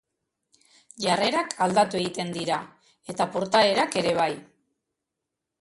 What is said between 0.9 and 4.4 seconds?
Jarrerak aldatu egiten dira, eta portaerak ere bai.